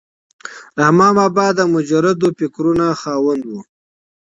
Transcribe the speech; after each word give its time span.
رحمان 0.79 1.11
بابا 1.19 1.45
د 1.57 1.61
مجردو 1.73 2.27
فکرونو 2.39 2.87
خاوند 3.01 3.43
و. 3.45 3.51